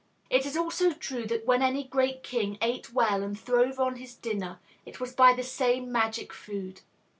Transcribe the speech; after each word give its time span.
It 0.31 0.47
is 0.47 0.57
also 0.57 0.93
true 0.93 1.27
that 1.27 1.45
when 1.45 1.61
any 1.61 1.83
great 1.83 2.23
king 2.23 2.57
ate 2.59 2.91
well 2.91 3.21
and 3.21 3.39
throve 3.39 3.79
on 3.79 3.97
his 3.97 4.15
dinner, 4.15 4.57
it 4.83 4.99
was 4.99 5.13
by 5.13 5.33
the 5.33 5.43
same 5.43 5.91
magic 5.91 6.33
food. 6.33 6.81